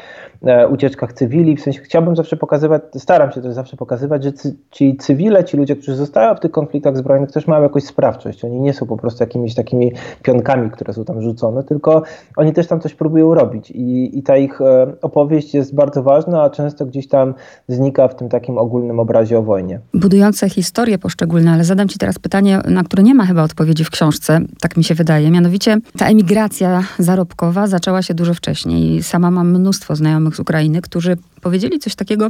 [0.69, 1.57] ucieczkach cywili.
[1.57, 4.31] W sensie chciałbym zawsze pokazywać, staram się też zawsze pokazywać, że
[4.71, 8.45] ci cywile, ci ludzie, którzy zostają w tych konfliktach zbrojnych, też mają jakąś sprawczość.
[8.45, 9.91] Oni nie są po prostu jakimiś takimi
[10.23, 12.03] pionkami, które są tam rzucone, tylko
[12.37, 13.71] oni też tam coś próbują robić.
[13.71, 17.33] I, i ta ich e, opowieść jest bardzo ważna, a często gdzieś tam
[17.67, 19.79] znika w tym takim ogólnym obrazie o wojnie.
[19.93, 23.89] Budujące historie poszczególne, ale zadam Ci teraz pytanie, na które nie ma chyba odpowiedzi w
[23.89, 25.31] książce, tak mi się wydaje.
[25.31, 29.03] Mianowicie ta emigracja zarobkowa zaczęła się dużo wcześniej.
[29.03, 32.29] Sama mam mnóstwo znajomych z Ukrainy, którzy powiedzieli coś takiego,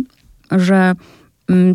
[0.52, 0.96] że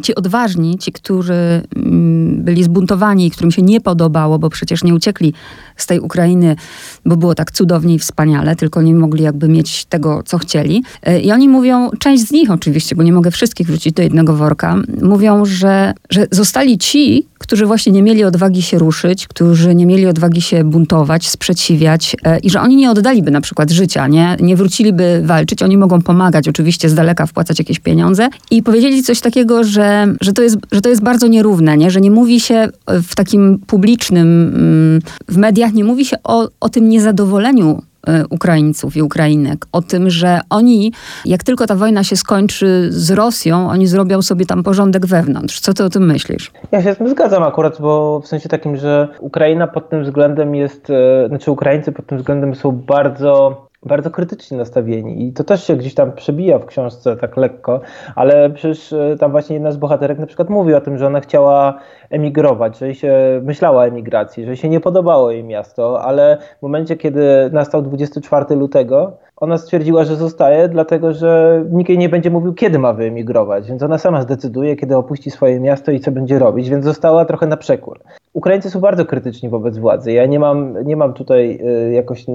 [0.02, 4.94] ci odważni, ci, którzy mm, byli zbuntowani i którym się nie podobało, bo przecież nie
[4.94, 5.32] uciekli
[5.76, 6.56] z tej Ukrainy,
[7.04, 10.82] bo było tak cudownie i wspaniale, tylko nie mogli jakby mieć tego, co chcieli.
[11.02, 14.36] E, I oni mówią, część z nich oczywiście, bo nie mogę wszystkich wrzucić do jednego
[14.36, 19.86] worka, mówią, że, że zostali ci, którzy właśnie nie mieli odwagi się ruszyć, którzy nie
[19.86, 24.36] mieli odwagi się buntować, sprzeciwiać e, i że oni nie oddaliby na przykład życia, nie,
[24.40, 29.20] nie wróciliby walczyć, oni mogą pomagać, oczywiście z daleka wpłacać jakieś pieniądze i powiedzieli coś
[29.20, 31.90] takiego, że, że, to, jest, że to jest bardzo nierówne, nie?
[31.90, 36.68] że nie mówi się w takim publicznym, mm, w mediach nie mówi się o, o
[36.68, 40.92] tym niezadowoleniu Y, Ukraińców i Ukrainek, o tym, że oni,
[41.24, 45.60] jak tylko ta wojna się skończy z Rosją, oni zrobią sobie tam porządek wewnątrz.
[45.60, 46.52] Co ty o tym myślisz?
[46.72, 50.54] Ja się z tym zgadzam akurat, bo w sensie takim, że Ukraina pod tym względem
[50.54, 55.64] jest, e, znaczy Ukraińcy pod tym względem są bardzo bardzo krytycznie nastawieni i to też
[55.66, 57.80] się gdzieś tam przebija w książce tak lekko,
[58.14, 61.20] ale przecież e, tam właśnie jedna z bohaterek na przykład mówi o tym, że ona
[61.20, 61.78] chciała
[62.10, 66.96] emigrować, że się myślała o emigracji, że się nie podobało jej miasto, ale w momencie,
[66.96, 72.54] kiedy nastał 24 lutego, ona stwierdziła, że zostaje, dlatego że nikt jej nie będzie mówił,
[72.54, 76.70] kiedy ma wyemigrować, więc ona sama zdecyduje, kiedy opuści swoje miasto i co będzie robić,
[76.70, 78.00] więc została trochę na przekór.
[78.36, 80.12] Ukraińcy są bardzo krytyczni wobec władzy.
[80.12, 82.26] Ja nie mam, nie mam tutaj y, jakoś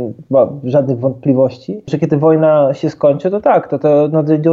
[0.63, 4.51] żadnych wątpliwości, że kiedy wojna się skończy, to tak, to, to nadejdzie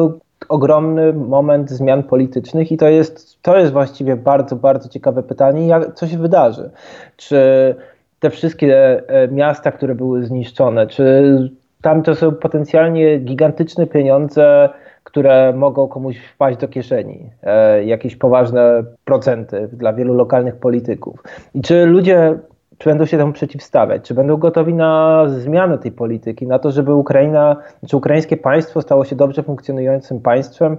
[0.48, 5.94] ogromny moment zmian politycznych i to jest, to jest właściwie bardzo, bardzo ciekawe pytanie, jak,
[5.94, 6.70] co się wydarzy.
[7.16, 7.74] Czy
[8.20, 11.38] te wszystkie e, miasta, które były zniszczone, czy
[11.82, 14.68] tam to są potencjalnie gigantyczne pieniądze,
[15.08, 21.22] które mogą komuś wpaść do kieszeni, e, jakieś poważne procenty dla wielu lokalnych polityków.
[21.54, 22.38] I czy ludzie
[22.78, 26.94] czy będą się temu przeciwstawiać, czy będą gotowi na zmianę tej polityki, na to, żeby
[26.94, 30.76] Ukraina, czy ukraińskie państwo stało się dobrze funkcjonującym państwem.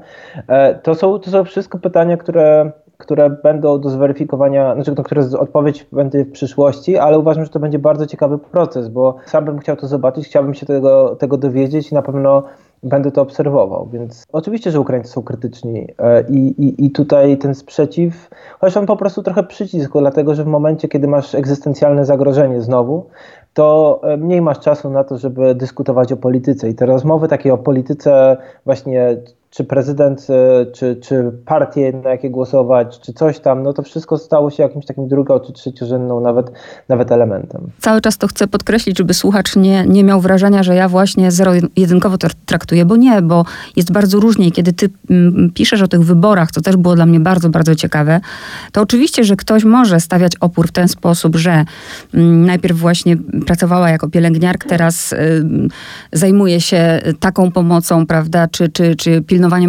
[0.47, 5.21] E, to są, to są wszystko pytania, które, które będą do zweryfikowania, znaczy na które
[5.39, 9.59] odpowiedź będzie w przyszłości, ale uważam, że to będzie bardzo ciekawy proces, bo sam bym
[9.59, 12.43] chciał to zobaczyć, chciałbym się tego, tego dowiedzieć i na pewno
[12.83, 13.89] będę to obserwował.
[13.93, 18.85] Więc oczywiście, że Ukraińcy są krytyczni e, i, i, i tutaj ten sprzeciw, chociaż on
[18.85, 23.05] po prostu trochę przycisk, dlatego że w momencie, kiedy masz egzystencjalne zagrożenie znowu,
[23.53, 26.69] to e, mniej masz czasu na to, żeby dyskutować o polityce.
[26.69, 29.17] I te rozmowy takie o polityce właśnie
[29.51, 34.17] czy prezydent, e, czy, czy partie, na jakie głosować, czy coś tam, no to wszystko
[34.17, 36.51] stało się jakimś takim drugo czy trzeciorzędną nawet,
[36.89, 37.71] nawet elementem.
[37.79, 42.17] Cały czas to chcę podkreślić, żeby słuchacz nie, nie miał wrażenia, że ja właśnie zero-jedynkowo
[42.17, 44.51] to traktuję, bo nie, bo jest bardzo różnie.
[44.51, 48.19] Kiedy ty mm, piszesz o tych wyborach, co też było dla mnie bardzo, bardzo ciekawe,
[48.71, 51.65] to oczywiście, że ktoś może stawiać opór w ten sposób, że
[52.13, 55.45] mm, najpierw właśnie pracowała jako pielęgniarka, teraz y,
[56.13, 59.21] zajmuje się taką pomocą, prawda, czy, czy, czy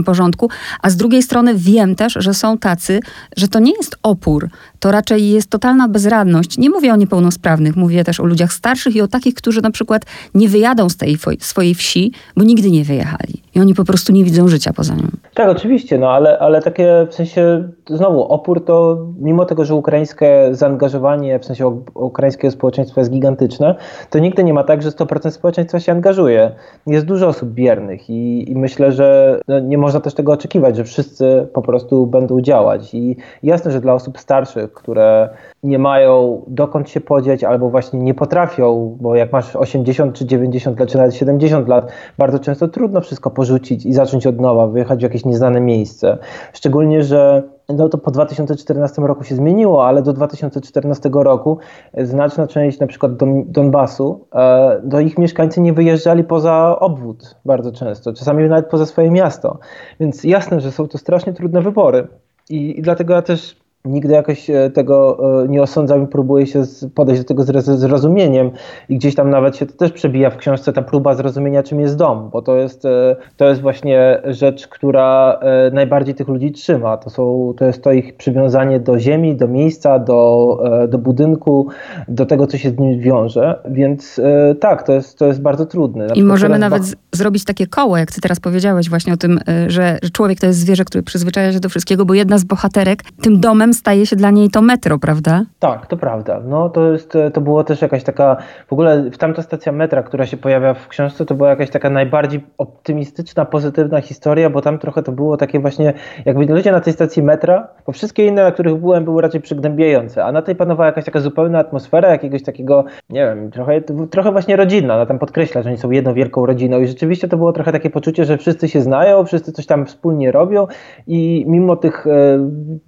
[0.05, 0.51] porządku,
[0.83, 3.01] a z drugiej strony wiem też, że są tacy,
[3.37, 4.49] że to nie jest opór,
[4.81, 6.59] to raczej jest totalna bezradność.
[6.59, 10.03] Nie mówię o niepełnosprawnych, mówię też o ludziach starszych i o takich, którzy na przykład
[10.35, 13.43] nie wyjadą z tej swojej wsi, bo nigdy nie wyjechali.
[13.55, 15.09] I oni po prostu nie widzą życia poza nią.
[15.35, 20.49] Tak, oczywiście, no ale, ale takie w sensie, znowu, opór to mimo tego, że ukraińskie
[20.53, 23.75] zaangażowanie, w sensie ukraińskiego społeczeństwa jest gigantyczne,
[24.11, 26.51] to nigdy nie ma tak, że 100% społeczeństwa się angażuje.
[26.87, 30.85] Jest dużo osób biernych i, i myślę, że no, nie można też tego oczekiwać, że
[30.85, 32.95] wszyscy po prostu będą działać.
[32.95, 35.29] I jasne, że dla osób starszych, które
[35.63, 40.81] nie mają dokąd się podzieć albo właśnie nie potrafią, bo jak masz 80 czy 90
[40.81, 44.99] lat, czy nawet 70 lat, bardzo często trudno wszystko porzucić i zacząć od nowa, wyjechać
[44.99, 46.19] w jakieś nieznane miejsce.
[46.53, 51.59] Szczególnie, że no to po 2014 roku się zmieniło, ale do 2014 roku
[51.99, 57.73] znaczna część na przykład Don, Donbasu, e, do ich mieszkańcy nie wyjeżdżali poza obwód bardzo
[57.73, 59.59] często, czasami nawet poza swoje miasto.
[60.01, 62.07] Więc jasne, że są to strasznie trudne wybory.
[62.51, 66.63] I, i dlatego ja też nigdy jakoś e, tego e, nie osądzam i próbuję się
[66.95, 68.51] podejść do tego z zrozumieniem
[68.89, 71.97] i gdzieś tam nawet się to też przebija w książce ta próba zrozumienia czym jest
[71.97, 75.41] dom, bo to jest, e, to jest właśnie rzecz, która
[75.73, 76.97] najbardziej tych ludzi trzyma.
[76.97, 81.69] To, są, to jest to ich przywiązanie do ziemi, do miejsca, do, do budynku,
[82.09, 84.21] do tego, co się z nim wiąże, więc
[84.61, 86.07] tak, to jest, to jest bardzo trudne.
[86.15, 89.99] I możemy nawet ba- zrobić takie koło, jak ty teraz powiedziałeś właśnie o tym, że
[90.13, 93.70] człowiek to jest zwierzę, który przyzwyczaja się do wszystkiego, bo jedna z bohaterek tym domem
[93.75, 95.45] staje się dla niej to metro, prawda?
[95.59, 96.41] Tak, to prawda.
[96.45, 98.37] No to jest, to było też jakaś taka,
[98.69, 102.45] w ogóle tamta stacja metra, która się pojawia w książce, to była jakaś taka najbardziej
[102.59, 105.93] optymistyczna, pozytywna historia, bo tam trochę to było takie właśnie,
[106.25, 110.25] jakby ludzie na tej stacji metra, bo wszystkie inne, na których byłem, były raczej przygnębiające,
[110.25, 113.81] a na tej panowała jakaś taka zupełna atmosfera jakiegoś takiego, nie wiem, trochę,
[114.11, 114.95] trochę właśnie rodzinna.
[114.95, 117.91] Ona tam podkreśla, że oni są jedną wielką rodziną i rzeczywiście to było trochę takie
[117.91, 120.67] poczucie, że wszyscy się znają, wszyscy coś tam wspólnie robią
[121.07, 122.11] i mimo tych e,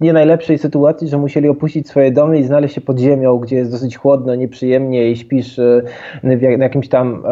[0.01, 3.55] nie najlepszej sytuacji, sytuacji, że musieli opuścić swoje domy i znaleźć się pod ziemią, gdzie
[3.55, 5.83] jest dosyć chłodno, nieprzyjemnie i śpisz y,
[6.23, 7.23] w jakimś tam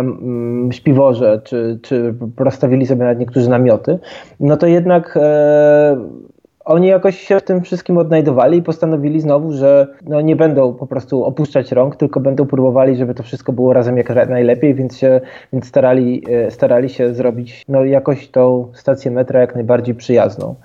[0.72, 4.00] śpiworze, czy, czy rozstawili sobie nawet niektórzy namioty,
[4.40, 5.98] no to jednak e,
[6.66, 10.88] oni jakoś się w tym wszystkim odnajdowali i postanowili znowu, że no nie będą po
[10.88, 15.22] prostu opuszczać rąk, tylko będą próbowali, żeby to wszystko było razem jak najlepiej, więc się
[15.54, 20.56] więc starali, e, starali się zrobić no jakoś tą stację metra jak najbardziej przyjazną.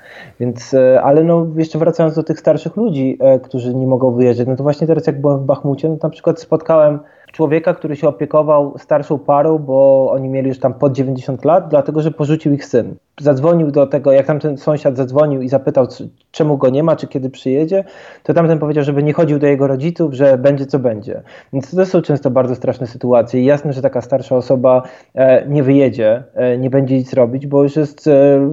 [0.40, 4.48] Więc, e, ale no jeszcze wracając do tych starszych ludzi, e, którzy nie mogą wyjeżdżać,
[4.48, 6.98] no to właśnie teraz jak byłem w Bachmucie, no to na przykład spotkałem
[7.36, 12.02] człowieka, który się opiekował starszą parą, bo oni mieli już tam pod 90 lat, dlatego
[12.02, 12.94] że porzucił ich syn.
[13.20, 15.86] Zadzwonił do tego, jak tamten sąsiad zadzwonił i zapytał,
[16.30, 17.84] czemu go nie ma, czy kiedy przyjedzie,
[18.22, 21.22] to tamten powiedział, żeby nie chodził do jego rodziców, że będzie co będzie.
[21.52, 23.44] Więc to są często bardzo straszne sytuacje.
[23.44, 24.82] Jasne, że taka starsza osoba
[25.14, 28.50] e, nie wyjedzie, e, nie będzie nic robić, bo już jest e,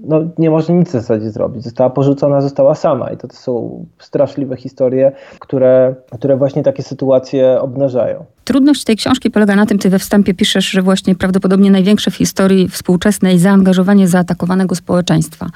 [0.00, 1.64] no, nie może nic w zasadzie zrobić.
[1.64, 7.60] Została porzucona, została sama i to, to są straszliwe historie, które, które właśnie takie sytuacje
[7.60, 8.24] obnażają.
[8.44, 12.14] Trudność tej książki polega na tym, ty we wstępie piszesz, że właśnie prawdopodobnie największe w
[12.14, 15.46] historii współczesnej zaangażowanie zaatakowanego społeczeństwa.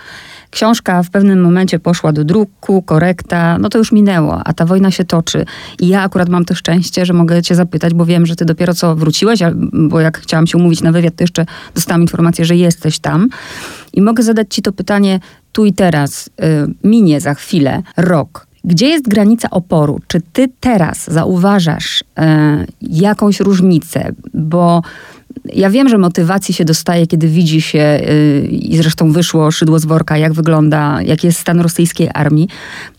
[0.51, 4.91] Książka w pewnym momencie poszła do druku, korekta, no to już minęło, a ta wojna
[4.91, 5.45] się toczy.
[5.81, 8.75] I ja akurat mam to szczęście, że mogę cię zapytać, bo wiem, że ty dopiero
[8.75, 9.41] co wróciłeś,
[9.73, 13.29] bo jak chciałam się umówić na wywiad, to jeszcze dostałam informację, że jesteś tam.
[13.93, 15.21] I mogę zadać ci to pytanie
[15.53, 16.27] tu i teraz.
[16.27, 18.47] Y, minie za chwilę rok.
[18.65, 20.01] Gdzie jest granica oporu?
[20.07, 24.13] Czy ty teraz zauważasz e, jakąś różnicę?
[24.35, 24.83] Bo
[25.45, 29.85] ja wiem, że motywacji się dostaje, kiedy widzi się, yy, i zresztą wyszło szydło z
[29.85, 32.49] worka, jak wygląda, jaki jest stan rosyjskiej armii.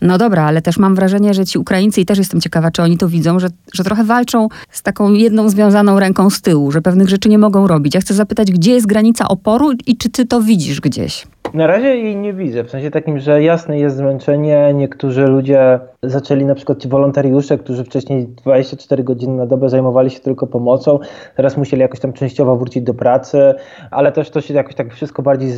[0.00, 2.98] No dobra, ale też mam wrażenie, że ci Ukraińcy, i też jestem ciekawa, czy oni
[2.98, 7.08] to widzą, że, że trochę walczą z taką jedną związaną ręką z tyłu, że pewnych
[7.08, 7.94] rzeczy nie mogą robić.
[7.94, 11.26] Ja chcę zapytać, gdzie jest granica oporu i czy ty to widzisz gdzieś?
[11.54, 14.74] Na razie jej nie widzę, w sensie takim, że jasne jest zmęczenie.
[14.74, 20.20] Niektórzy ludzie zaczęli, na przykład ci wolontariusze, którzy wcześniej 24 godziny na dobę zajmowali się
[20.20, 20.98] tylko pomocą,
[21.36, 23.54] teraz musieli jakoś tam częściowo wrócić do pracy,
[23.90, 25.50] ale też to się jakoś tak wszystko bardziej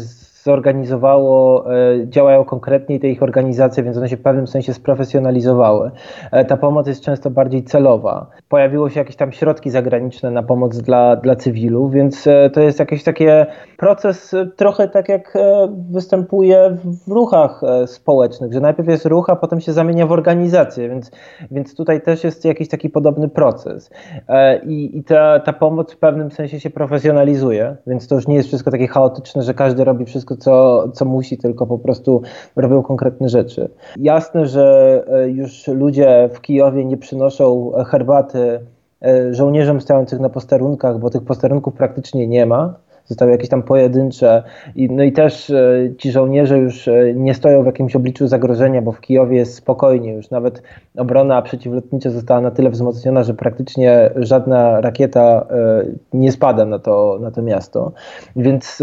[0.45, 5.91] zorganizowało, e, działają konkretnie te ich organizacje, więc one się w pewnym sensie sprofesjonalizowały.
[6.33, 8.27] E, ta pomoc jest często bardziej celowa.
[8.49, 12.79] Pojawiło się jakieś tam środki zagraniczne na pomoc dla, dla cywilów, więc e, to jest
[12.79, 13.25] jakiś taki
[13.77, 15.35] proces trochę tak jak
[15.91, 16.77] występuje
[17.07, 21.11] w ruchach społecznych, że najpierw jest ruch, a potem się zamienia w organizację, więc,
[21.51, 23.91] więc tutaj też jest jakiś taki podobny proces.
[24.67, 28.49] I, i ta, ta pomoc w pewnym sensie się profesjonalizuje, więc to już nie jest
[28.49, 32.23] wszystko takie chaotyczne, że każdy robi wszystko co, co musi, tylko po prostu
[32.57, 33.69] robią konkretne rzeczy.
[33.97, 38.61] Jasne, że e, już ludzie w Kijowie nie przynoszą herbaty
[39.03, 42.75] e, żołnierzom stojących na posterunkach, bo tych posterunków praktycznie nie ma
[43.07, 44.43] zostały jakieś tam pojedyncze.
[44.77, 48.83] I, no i też e, ci żołnierze już e, nie stoją w jakimś obliczu zagrożenia,
[48.83, 50.13] bo w Kijowie jest spokojnie.
[50.13, 50.63] Już nawet
[50.97, 57.19] obrona przeciwlotnicza została na tyle wzmocniona, że praktycznie żadna rakieta e, nie spada na to,
[57.21, 57.93] na to miasto.
[58.37, 58.83] Więc,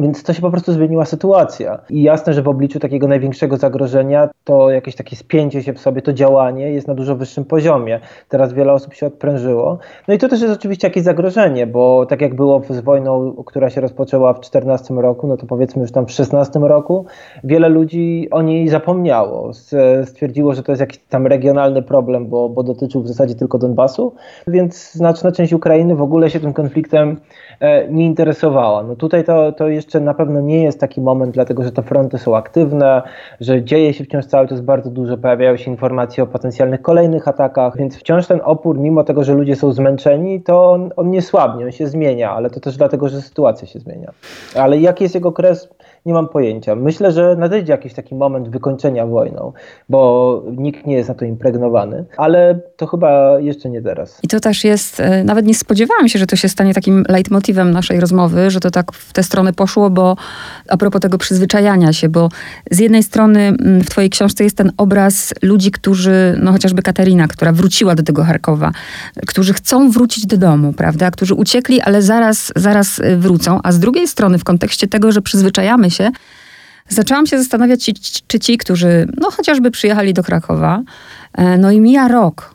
[0.00, 1.78] więc to się po prostu zmieniła sytuacja.
[1.90, 6.02] I jasne, że w obliczu takiego największego zagrożenia to jakieś takie spięcie się w sobie,
[6.02, 8.00] to działanie jest na dużo wyższym poziomie.
[8.28, 9.78] Teraz wiele osób się odprężyło.
[10.08, 13.44] No i to też jest oczywiście jakieś zagrożenie, bo tak jak było z wojną, o
[13.58, 17.04] która się rozpoczęła w 14 roku, no to powiedzmy już tam w 16 roku,
[17.44, 19.50] wiele ludzi o niej zapomniało.
[20.04, 24.14] Stwierdziło, że to jest jakiś tam regionalny problem, bo, bo dotyczył w zasadzie tylko Donbasu,
[24.46, 27.16] więc znaczna część Ukrainy w ogóle się tym konfliktem
[27.60, 28.82] e, nie interesowała.
[28.82, 32.18] No tutaj to, to jeszcze na pewno nie jest taki moment, dlatego że te fronty
[32.18, 33.02] są aktywne,
[33.40, 37.76] że dzieje się wciąż cały czas bardzo dużo, pojawiają się informacje o potencjalnych kolejnych atakach,
[37.76, 41.64] więc wciąż ten opór, mimo tego, że ludzie są zmęczeni, to on, on nie słabnie,
[41.64, 44.12] on się zmienia, ale to też dlatego, że sytuacja się zmienia.
[44.54, 45.68] Ale jaki jest jego kres,
[46.06, 46.74] nie mam pojęcia.
[46.74, 49.52] Myślę, że nadejdzie jakiś taki moment wykończenia wojną,
[49.88, 54.18] bo nikt nie jest na to impregnowany, ale to chyba jeszcze nie teraz.
[54.22, 57.70] I to też jest, e, nawet nie spodziewałam się, że to się stanie takim leitmotivem
[57.70, 60.16] naszej rozmowy, że to tak w tę stronę poszło, bo
[60.68, 62.28] a propos tego przyzwyczajania się, bo
[62.70, 67.28] z jednej strony mm, w twojej książce jest ten obraz ludzi, którzy, no chociażby Katarina,
[67.28, 68.72] która wróciła do tego Charkowa,
[69.26, 73.16] którzy chcą wrócić do domu, prawda, którzy uciekli, ale zaraz, zaraz e,
[73.62, 76.10] a z drugiej strony w kontekście tego, że przyzwyczajamy się,
[76.88, 77.90] zaczęłam się zastanawiać,
[78.26, 80.82] czy ci, którzy no chociażby przyjechali do Krakowa,
[81.32, 82.54] e, no i mija rok.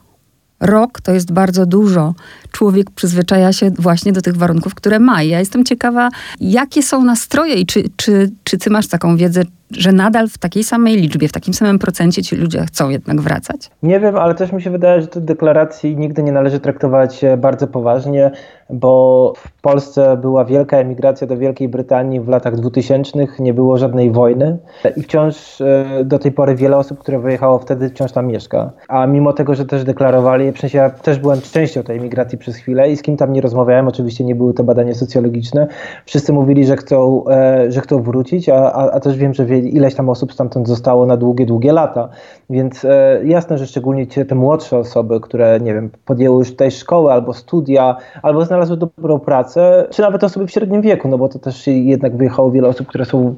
[0.59, 2.15] Rok to jest bardzo dużo.
[2.51, 5.23] Człowiek przyzwyczaja się właśnie do tych warunków, które ma.
[5.23, 9.43] I ja jestem ciekawa, jakie są nastroje i czy, czy, czy ty masz taką wiedzę,
[9.77, 13.69] że nadal w takiej samej liczbie, w takim samym procencie ci ludzie chcą jednak wracać?
[13.83, 17.37] Nie wiem, ale też mi się wydaje, że tych deklaracji nigdy nie należy traktować e,
[17.37, 18.31] bardzo poważnie,
[18.69, 24.11] bo w Polsce była wielka emigracja do Wielkiej Brytanii w latach 2000, nie było żadnej
[24.11, 24.57] wojny
[24.95, 28.71] i wciąż e, do tej pory wiele osób, które wyjechało wtedy, wciąż tam mieszka.
[28.87, 32.55] A mimo tego, że też deklarowali, w sensie ja też byłem częścią tej emigracji przez
[32.55, 35.67] chwilę i z kim tam nie rozmawiałem, oczywiście nie były to badania socjologiczne,
[36.05, 39.95] wszyscy mówili, że chcą, e, że chcą wrócić, a, a, a też wiem, że ileś
[39.95, 42.09] tam osób stamtąd zostało na długie, długie lata.
[42.49, 47.13] Więc e, jasne, że szczególnie te młodsze osoby, które, nie wiem, podjęły już tutaj szkołę
[47.13, 51.39] albo studia, albo znalazły dobrą pracę, czy nawet osoby w średnim wieku, no bo to
[51.39, 53.35] też jednak wyjechało wiele osób, które są,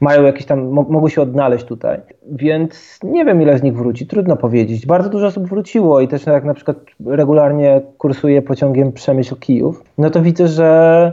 [0.00, 2.00] mają jakieś tam, mogły się odnaleźć tutaj.
[2.32, 4.86] Więc nie wiem, ile z nich wróci, trudno powiedzieć.
[4.86, 10.22] Bardzo dużo osób wróciło i też jak na przykład regularnie kursuję pociągiem Przemyśl-Kijów, no to
[10.22, 11.12] widzę, że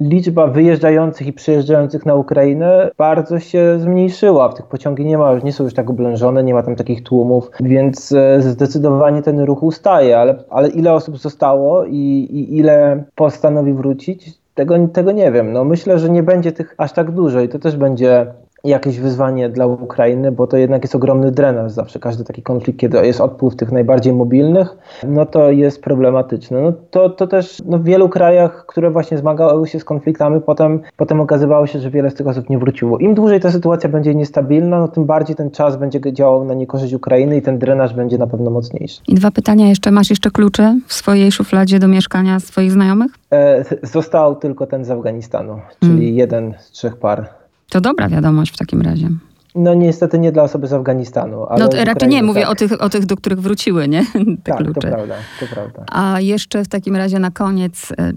[0.00, 4.48] liczba wyjeżdżających i przyjeżdżających na Ukrainę bardzo się zmniejszyła.
[4.48, 7.50] W tych pociągi nie ma, nie są już tak oblężone, nie ma tam takich tłumów,
[7.60, 13.72] więc e, zdecydowanie ten ruch ustaje, ale, ale ile osób zostało i, i ile postanowi
[13.72, 15.52] wrócić, tego, tego nie wiem.
[15.52, 18.26] No myślę, że nie będzie tych aż tak dużo i to też będzie
[18.64, 21.98] jakieś wyzwanie dla Ukrainy, bo to jednak jest ogromny drenaż zawsze.
[21.98, 26.62] Każdy taki konflikt, kiedy jest odpływ tych najbardziej mobilnych, no to jest problematyczne.
[26.62, 30.80] No to, to też no w wielu krajach, które właśnie zmagały się z konfliktami, potem,
[30.96, 32.98] potem okazywało się, że wiele z tych osób nie wróciło.
[32.98, 36.94] Im dłużej ta sytuacja będzie niestabilna, no tym bardziej ten czas będzie działał na niekorzyść
[36.94, 39.00] Ukrainy i ten drenaż będzie na pewno mocniejszy.
[39.08, 39.90] I dwa pytania jeszcze.
[39.90, 43.12] Masz jeszcze klucze w swojej szufladzie do mieszkania swoich znajomych?
[43.32, 46.14] E, został tylko ten z Afganistanu, czyli hmm.
[46.14, 47.38] jeden z trzech par
[47.70, 49.08] to dobra wiadomość w takim razie.
[49.54, 51.46] No niestety nie dla osoby z Afganistanu.
[51.46, 52.50] Ale no raczej nie, mówię tak.
[52.50, 54.04] o, tych, o tych, do których wróciły, nie?
[54.44, 54.80] Te tak, klucze.
[54.80, 55.84] to prawda, to prawda.
[55.92, 58.12] A jeszcze w takim razie na koniec, e,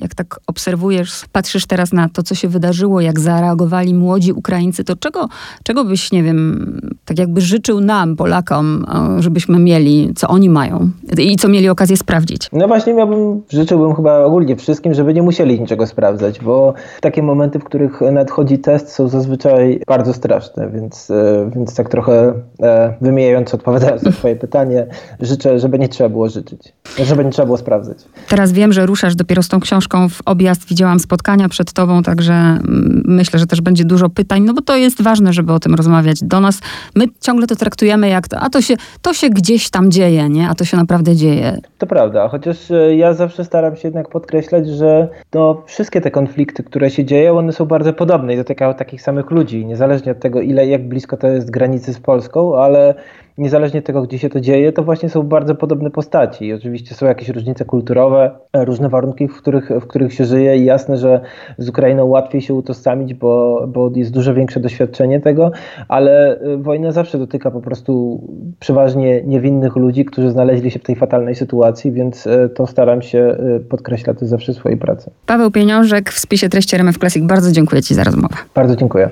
[0.00, 4.96] jak tak obserwujesz, patrzysz teraz na to, co się wydarzyło, jak zareagowali młodzi Ukraińcy, to
[4.96, 5.28] czego,
[5.62, 8.86] czego byś, nie wiem, tak jakby życzył nam, Polakom,
[9.18, 12.48] żebyśmy mieli, co oni mają i co mieli okazję sprawdzić?
[12.52, 17.58] No właśnie miałbym, życzyłbym chyba ogólnie wszystkim, żeby nie musieli niczego sprawdzać, bo takie momenty,
[17.58, 23.56] w których nadchodzi test są zazwyczaj bardzo straszne, więc, e, więc tak trochę e, wymijająco
[23.56, 24.86] odpowiadając na twoje pytanie,
[25.20, 26.72] życzę, żeby nie trzeba było życzyć,
[27.04, 27.98] żeby nie trzeba było sprawdzać.
[28.28, 32.32] Teraz wiem, że ruszasz dopiero z tą książką w objazd, widziałam spotkania przed tobą, także
[32.32, 35.74] mm, myślę, że też będzie dużo pytań, no bo to jest ważne, żeby o tym
[35.74, 36.18] rozmawiać.
[36.22, 36.60] Do nas,
[36.94, 40.48] my ciągle to traktujemy jak to, a to się, to się gdzieś tam dzieje, nie?
[40.48, 41.58] A to się naprawdę dzieje.
[41.78, 46.62] To prawda, chociaż e, ja zawsze staram się jednak podkreślać, że to wszystkie te konflikty,
[46.62, 50.40] które się dzieją, one są bardzo podobne i dotykają takich samych ludzi, niezależnie od tego,
[50.40, 52.94] ile jak blisko to jest granicy z Polską, ale
[53.38, 56.46] niezależnie od tego, gdzie się to dzieje, to właśnie są bardzo podobne postaci.
[56.46, 60.64] I oczywiście są jakieś różnice kulturowe, różne warunki, w których, w których się żyje i
[60.64, 61.20] jasne, że
[61.58, 65.50] z Ukrainą łatwiej się utożsamić, bo, bo jest dużo większe doświadczenie tego,
[65.88, 68.20] ale y, wojna zawsze dotyka po prostu
[68.60, 73.36] przeważnie niewinnych ludzi, którzy znaleźli się w tej fatalnej sytuacji, więc y, to staram się
[73.56, 75.10] y, podkreślać zawsze w swojej pracy.
[75.26, 77.24] Paweł Pieniążek w spisie treści RMF Classic.
[77.24, 78.34] Bardzo dziękuję Ci za rozmowę.
[78.54, 79.04] Bardzo dziękuję.